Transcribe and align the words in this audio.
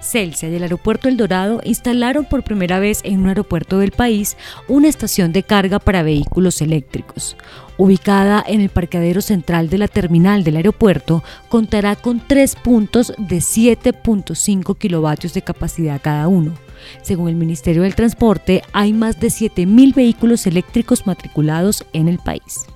Celsia 0.00 0.48
y 0.48 0.54
el 0.54 0.62
aeropuerto 0.62 1.08
El 1.08 1.16
Dorado 1.16 1.60
instalaron 1.64 2.24
por 2.24 2.42
primera 2.42 2.78
vez 2.78 3.00
en 3.04 3.20
un 3.20 3.28
aeropuerto 3.28 3.78
del 3.78 3.90
país 3.90 4.36
una 4.68 4.88
estación 4.88 5.32
de 5.32 5.42
carga 5.42 5.78
para 5.78 6.02
vehículos 6.02 6.60
eléctricos. 6.62 7.36
Ubicada 7.76 8.44
en 8.46 8.60
el 8.60 8.70
parqueadero 8.70 9.20
central 9.20 9.68
de 9.68 9.78
la 9.78 9.88
terminal 9.88 10.42
del 10.44 10.56
aeropuerto, 10.56 11.22
contará 11.48 11.94
con 11.96 12.20
tres 12.20 12.56
puntos 12.56 13.12
de 13.18 13.38
7.5 13.38 14.76
kilovatios 14.76 15.34
de 15.34 15.42
capacidad 15.42 16.00
cada 16.02 16.28
uno. 16.28 16.54
Según 17.02 17.28
el 17.28 17.36
Ministerio 17.36 17.82
del 17.82 17.94
Transporte, 17.94 18.62
hay 18.72 18.92
más 18.92 19.20
de 19.20 19.28
7.000 19.28 19.94
vehículos 19.94 20.46
eléctricos 20.46 21.06
matriculados 21.06 21.84
en 21.92 22.08
el 22.08 22.18
país. 22.18 22.66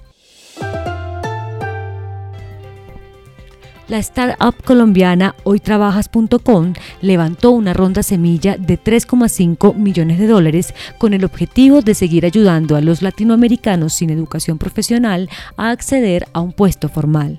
La 3.92 3.98
startup 3.98 4.54
colombiana 4.64 5.34
hoytrabajas.com 5.44 6.72
levantó 7.02 7.50
una 7.50 7.74
ronda 7.74 8.02
semilla 8.02 8.56
de 8.56 8.82
3,5 8.82 9.74
millones 9.74 10.18
de 10.18 10.26
dólares 10.26 10.72
con 10.96 11.12
el 11.12 11.26
objetivo 11.26 11.82
de 11.82 11.94
seguir 11.94 12.24
ayudando 12.24 12.74
a 12.74 12.80
los 12.80 13.02
latinoamericanos 13.02 13.92
sin 13.92 14.08
educación 14.08 14.56
profesional 14.56 15.28
a 15.58 15.68
acceder 15.68 16.26
a 16.32 16.40
un 16.40 16.54
puesto 16.54 16.88
formal. 16.88 17.36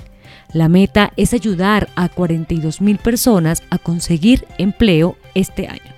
La 0.53 0.69
meta 0.69 1.11
es 1.17 1.33
ayudar 1.33 1.89
a 1.95 2.07
42 2.07 2.81
mil 2.81 2.99
personas 2.99 3.63
a 3.71 3.79
conseguir 3.79 4.45
empleo 4.59 5.17
este 5.33 5.67
año. 5.67 5.92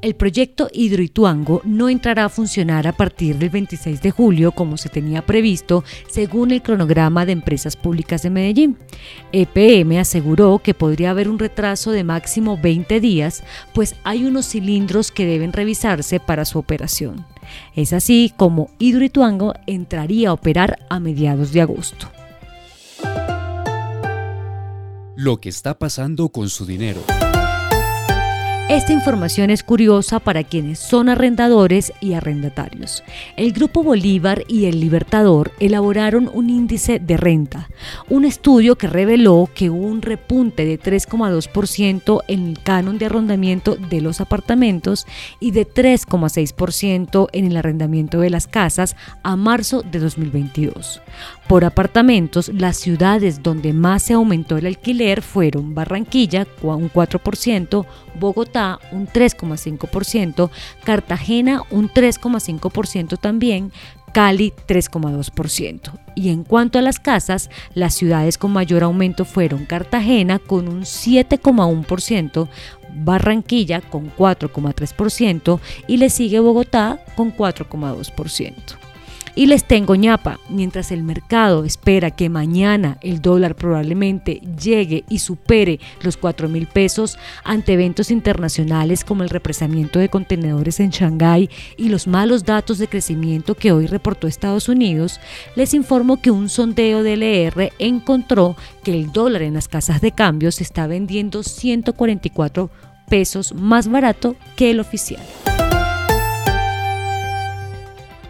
El 0.00 0.14
proyecto 0.14 0.68
Hidroituango 0.72 1.60
no 1.64 1.88
entrará 1.88 2.26
a 2.26 2.28
funcionar 2.28 2.86
a 2.86 2.92
partir 2.92 3.36
del 3.36 3.50
26 3.50 4.00
de 4.00 4.12
julio 4.12 4.52
como 4.52 4.76
se 4.76 4.88
tenía 4.88 5.26
previsto 5.26 5.82
según 6.08 6.52
el 6.52 6.62
cronograma 6.62 7.26
de 7.26 7.32
Empresas 7.32 7.74
Públicas 7.74 8.22
de 8.22 8.30
Medellín. 8.30 8.78
EPM 9.32 9.98
aseguró 9.98 10.60
que 10.62 10.72
podría 10.72 11.10
haber 11.10 11.28
un 11.28 11.40
retraso 11.40 11.90
de 11.90 12.04
máximo 12.04 12.56
20 12.56 13.00
días, 13.00 13.42
pues 13.74 13.96
hay 14.04 14.24
unos 14.24 14.46
cilindros 14.46 15.10
que 15.10 15.26
deben 15.26 15.52
revisarse 15.52 16.20
para 16.20 16.44
su 16.44 16.60
operación. 16.60 17.26
Es 17.74 17.92
así 17.92 18.32
como 18.36 18.70
Hidroituango 18.78 19.54
entraría 19.66 20.28
a 20.28 20.32
operar 20.32 20.78
a 20.90 21.00
mediados 21.00 21.52
de 21.52 21.60
agosto. 21.60 22.08
Lo 25.16 25.40
que 25.40 25.48
está 25.48 25.76
pasando 25.76 26.28
con 26.28 26.48
su 26.48 26.66
dinero. 26.66 27.00
Esta 28.68 28.92
información 28.92 29.48
es 29.48 29.62
curiosa 29.62 30.20
para 30.20 30.44
quienes 30.44 30.78
son 30.78 31.08
arrendadores 31.08 31.90
y 32.02 32.12
arrendatarios. 32.12 33.02
El 33.34 33.52
Grupo 33.52 33.82
Bolívar 33.82 34.44
y 34.46 34.66
el 34.66 34.78
Libertador 34.78 35.52
elaboraron 35.58 36.30
un 36.30 36.50
índice 36.50 36.98
de 36.98 37.16
renta, 37.16 37.70
un 38.10 38.26
estudio 38.26 38.76
que 38.76 38.86
reveló 38.86 39.48
que 39.54 39.70
hubo 39.70 39.86
un 39.86 40.02
repunte 40.02 40.66
de 40.66 40.78
3,2% 40.78 42.20
en 42.28 42.48
el 42.48 42.62
canon 42.62 42.98
de 42.98 43.06
arrendamiento 43.06 43.74
de 43.76 44.02
los 44.02 44.20
apartamentos 44.20 45.06
y 45.40 45.52
de 45.52 45.66
3,6% 45.66 47.28
en 47.32 47.46
el 47.46 47.56
arrendamiento 47.56 48.20
de 48.20 48.28
las 48.28 48.46
casas 48.46 48.96
a 49.22 49.34
marzo 49.36 49.80
de 49.80 49.98
2022. 49.98 51.00
Por 51.48 51.64
apartamentos, 51.64 52.50
las 52.50 52.76
ciudades 52.76 53.42
donde 53.42 53.72
más 53.72 54.02
se 54.02 54.12
aumentó 54.12 54.58
el 54.58 54.66
alquiler 54.66 55.22
fueron 55.22 55.74
Barranquilla, 55.74 56.46
un 56.60 56.92
4%, 56.92 57.86
Bogotá, 58.20 58.57
un 58.92 59.06
3,5%, 59.06 60.50
Cartagena, 60.84 61.62
un 61.70 61.88
3,5% 61.88 63.18
también, 63.18 63.72
Cali 64.12 64.52
3,2%. 64.66 65.98
Y 66.14 66.30
en 66.30 66.44
cuanto 66.44 66.78
a 66.78 66.82
las 66.82 66.98
casas, 66.98 67.50
las 67.74 67.94
ciudades 67.94 68.38
con 68.38 68.52
mayor 68.52 68.82
aumento 68.82 69.24
fueron 69.24 69.66
Cartagena 69.66 70.38
con 70.38 70.68
un 70.68 70.82
7,1%, 70.82 72.48
Barranquilla 72.94 73.80
con 73.80 74.10
4,3% 74.14 75.60
y 75.86 75.98
le 75.98 76.10
sigue 76.10 76.40
Bogotá 76.40 77.00
con 77.16 77.36
4,2%. 77.36 78.87
Y 79.38 79.46
les 79.46 79.62
tengo 79.62 79.94
ñapa, 79.94 80.40
mientras 80.48 80.90
el 80.90 81.04
mercado 81.04 81.62
espera 81.62 82.10
que 82.10 82.28
mañana 82.28 82.98
el 83.02 83.22
dólar 83.22 83.54
probablemente 83.54 84.42
llegue 84.60 85.04
y 85.08 85.20
supere 85.20 85.78
los 86.02 86.16
4 86.16 86.48
mil 86.48 86.66
pesos 86.66 87.16
ante 87.44 87.74
eventos 87.74 88.10
internacionales 88.10 89.04
como 89.04 89.22
el 89.22 89.30
represamiento 89.30 90.00
de 90.00 90.08
contenedores 90.08 90.80
en 90.80 90.90
Shanghái 90.90 91.50
y 91.76 91.88
los 91.88 92.08
malos 92.08 92.42
datos 92.42 92.78
de 92.78 92.88
crecimiento 92.88 93.54
que 93.54 93.70
hoy 93.70 93.86
reportó 93.86 94.26
Estados 94.26 94.68
Unidos, 94.68 95.20
les 95.54 95.72
informo 95.72 96.20
que 96.20 96.32
un 96.32 96.48
sondeo 96.48 97.04
de 97.04 97.12
LR 97.12 97.72
encontró 97.78 98.56
que 98.82 98.90
el 98.90 99.12
dólar 99.12 99.42
en 99.42 99.54
las 99.54 99.68
casas 99.68 100.00
de 100.00 100.10
cambio 100.10 100.50
se 100.50 100.64
está 100.64 100.88
vendiendo 100.88 101.44
144 101.44 102.70
pesos 103.08 103.54
más 103.54 103.86
barato 103.86 104.34
que 104.56 104.72
el 104.72 104.80
oficial. 104.80 105.22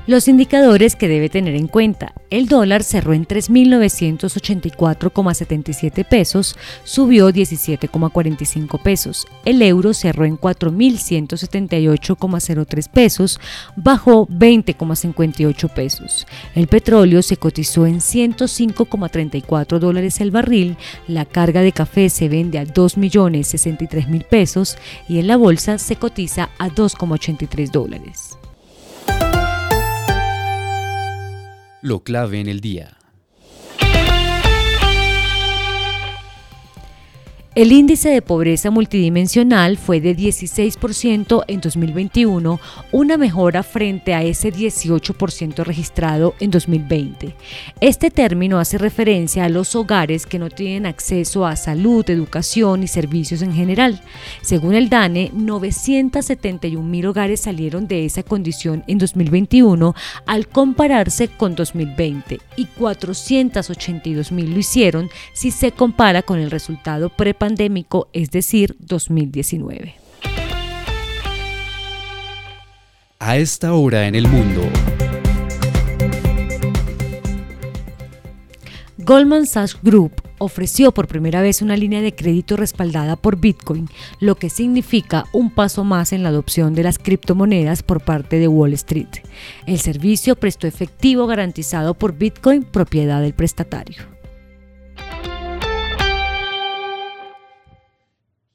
Los 0.09 0.27
indicadores 0.27 0.97
que 0.97 1.07
debe 1.07 1.29
tener 1.29 1.55
en 1.55 1.67
cuenta. 1.67 2.15
El 2.31 2.49
dólar 2.49 2.83
cerró 2.83 3.13
en 3.13 3.27
3.984,77 3.27 6.07
pesos, 6.07 6.57
subió 6.83 7.29
17,45 7.29 8.81
pesos. 8.81 9.27
El 9.45 9.61
euro 9.61 9.93
cerró 9.93 10.25
en 10.25 10.39
4.178,03 10.39 12.89
pesos, 12.89 13.39
bajó 13.77 14.27
20,58 14.29 15.75
pesos. 15.75 16.27
El 16.55 16.69
petróleo 16.69 17.21
se 17.21 17.37
cotizó 17.37 17.85
en 17.85 17.99
105,34 17.99 19.79
dólares 19.79 20.23
el 20.23 20.31
barril. 20.31 20.79
La 21.07 21.27
carga 21.27 21.61
de 21.61 21.73
café 21.73 22.09
se 22.09 22.31
vende 22.31 22.59
a 22.59 22.65
2.063.000 22.65 24.25
pesos 24.25 24.79
y 25.07 25.19
en 25.19 25.27
la 25.27 25.37
bolsa 25.37 25.77
se 25.77 25.97
cotiza 25.97 26.49
a 26.59 26.71
2,83 26.71 27.71
dólares. 27.71 28.28
Lo 31.83 32.03
clave 32.03 32.41
en 32.41 32.49
el 32.49 32.61
día. 32.61 32.98
El 37.59 37.73
índice 37.73 38.11
de 38.11 38.23
pobreza 38.23 38.71
multidimensional 38.71 39.79
fue 39.79 40.01
de 40.01 40.17
16% 40.17 41.43
en 41.49 41.61
2021, 41.61 42.61
una 42.93 43.17
mejora 43.17 43.65
frente 43.65 44.15
a 44.15 44.23
ese 44.23 44.53
18% 44.53 45.65
registrado 45.65 46.37
en 46.39 46.53
2020. 46.53 47.35
Este 47.81 48.13
término 48.13 48.61
hace 48.61 48.79
referencia 48.79 49.45
a 49.45 49.49
los 49.49 49.75
hogares 49.75 50.25
que 50.25 50.39
no 50.39 50.51
tienen 50.51 50.87
acceso 50.87 51.47
a 51.47 51.57
salud, 51.57 52.09
educación 52.09 52.85
y 52.85 52.87
servicios 52.87 53.43
en 53.43 53.53
general. 53.53 54.03
Según 54.41 54.75
el 54.75 54.89
DANE, 54.89 55.33
971 55.35 56.89
mil 56.89 57.07
hogares 57.07 57.41
salieron 57.41 57.89
de 57.89 58.05
esa 58.05 58.23
condición 58.23 58.85
en 58.87 58.99
2021 58.99 59.97
al 60.27 60.47
compararse 60.47 61.27
con 61.27 61.57
2020 61.57 62.39
y 62.55 62.67
482 62.67 64.31
mil 64.31 64.53
lo 64.53 64.61
hicieron 64.61 65.11
si 65.33 65.51
se 65.51 65.73
compara 65.73 66.23
con 66.23 66.39
el 66.39 66.53
resultado 66.53 67.11
pandémico, 67.49 68.11
es 68.13 68.31
decir, 68.31 68.77
2019. 68.79 69.95
A 73.21 73.37
esta 73.39 73.73
hora 73.73 74.07
en 74.07 74.15
el 74.15 74.29
mundo. 74.29 74.69
Goldman 78.99 79.47
Sachs 79.47 79.79
Group 79.83 80.13
ofreció 80.37 80.93
por 80.93 81.09
primera 81.09 81.41
vez 81.41 81.63
una 81.63 81.79
línea 81.79 82.03
de 82.03 82.15
crédito 82.15 82.59
respaldada 82.59 83.17
por 83.17 83.41
Bitcoin, 83.41 83.89
lo 84.21 84.35
que 84.35 84.51
significa 84.51 85.25
un 85.33 85.51
paso 85.51 85.85
más 85.85 86.13
en 86.13 86.23
la 86.23 86.29
adopción 86.29 86.75
de 86.75 86.83
las 86.83 86.99
criptomonedas 86.99 87.83
por 87.83 88.03
parte 88.03 88.39
de 88.39 88.49
Wall 88.49 88.75
Street. 88.75 89.23
El 89.67 89.79
servicio 89.79 90.37
prestó 90.37 90.67
efectivo 90.67 91.27
garantizado 91.27 91.95
por 91.95 92.19
Bitcoin, 92.19 92.65
propiedad 92.65 93.23
del 93.23 93.33
prestatario. 93.33 94.18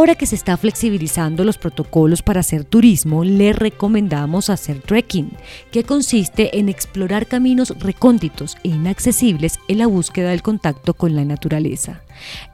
Ahora 0.00 0.14
que 0.14 0.24
se 0.24 0.34
está 0.34 0.56
flexibilizando 0.56 1.44
los 1.44 1.58
protocolos 1.58 2.22
para 2.22 2.40
hacer 2.40 2.64
turismo, 2.64 3.22
le 3.22 3.52
recomendamos 3.52 4.48
hacer 4.48 4.80
trekking, 4.80 5.30
que 5.70 5.84
consiste 5.84 6.58
en 6.58 6.70
explorar 6.70 7.26
caminos 7.26 7.78
recónditos 7.78 8.56
e 8.64 8.68
inaccesibles 8.68 9.58
en 9.68 9.76
la 9.76 9.86
búsqueda 9.86 10.30
del 10.30 10.40
contacto 10.40 10.94
con 10.94 11.14
la 11.14 11.26
naturaleza. 11.26 12.00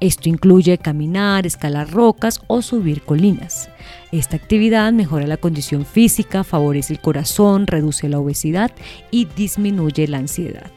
Esto 0.00 0.28
incluye 0.28 0.76
caminar, 0.78 1.46
escalar 1.46 1.88
rocas 1.92 2.40
o 2.48 2.62
subir 2.62 3.02
colinas. 3.02 3.70
Esta 4.10 4.34
actividad 4.34 4.92
mejora 4.92 5.28
la 5.28 5.36
condición 5.36 5.86
física, 5.86 6.42
favorece 6.42 6.94
el 6.94 7.00
corazón, 7.00 7.68
reduce 7.68 8.08
la 8.08 8.18
obesidad 8.18 8.72
y 9.12 9.26
disminuye 9.36 10.08
la 10.08 10.18
ansiedad. 10.18 10.75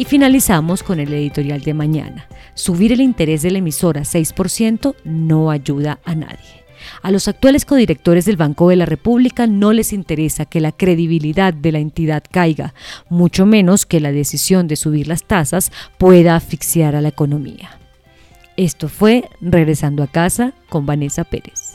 Y 0.00 0.06
finalizamos 0.06 0.82
con 0.82 0.98
el 0.98 1.12
editorial 1.12 1.60
de 1.60 1.74
mañana. 1.74 2.26
Subir 2.54 2.90
el 2.90 3.02
interés 3.02 3.42
de 3.42 3.50
la 3.50 3.58
emisora 3.58 4.00
6% 4.00 4.94
no 5.04 5.50
ayuda 5.50 6.00
a 6.06 6.14
nadie. 6.14 6.64
A 7.02 7.10
los 7.10 7.28
actuales 7.28 7.66
codirectores 7.66 8.24
del 8.24 8.38
Banco 8.38 8.70
de 8.70 8.76
la 8.76 8.86
República 8.86 9.46
no 9.46 9.74
les 9.74 9.92
interesa 9.92 10.46
que 10.46 10.60
la 10.60 10.72
credibilidad 10.72 11.52
de 11.52 11.72
la 11.72 11.80
entidad 11.80 12.24
caiga, 12.30 12.72
mucho 13.10 13.44
menos 13.44 13.84
que 13.84 14.00
la 14.00 14.10
decisión 14.10 14.68
de 14.68 14.76
subir 14.76 15.06
las 15.06 15.24
tasas 15.24 15.70
pueda 15.98 16.34
asfixiar 16.34 16.96
a 16.96 17.02
la 17.02 17.08
economía. 17.08 17.78
Esto 18.56 18.88
fue 18.88 19.28
Regresando 19.42 20.02
a 20.02 20.06
casa 20.06 20.54
con 20.70 20.86
Vanessa 20.86 21.24
Pérez. 21.24 21.69